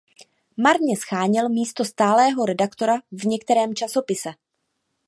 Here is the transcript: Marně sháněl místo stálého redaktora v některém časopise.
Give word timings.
Marně 0.57 0.97
sháněl 0.97 1.49
místo 1.49 1.85
stálého 1.85 2.45
redaktora 2.45 2.97
v 3.11 3.23
některém 3.25 3.73
časopise. 3.75 4.29